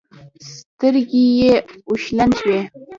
سترګې 0.53 1.23
يې 1.39 1.53
اوښلن 1.87 2.31
شوې. 2.39 2.59